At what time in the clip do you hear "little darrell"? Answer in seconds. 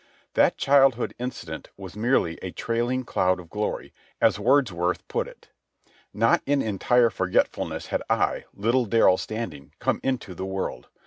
8.51-9.19